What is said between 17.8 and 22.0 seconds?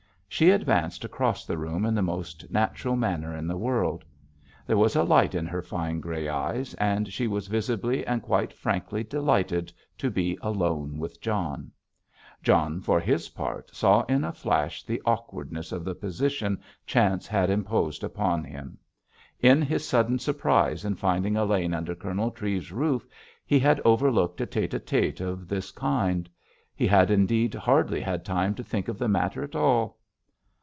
upon him. In his sudden surprise in finding Elaine under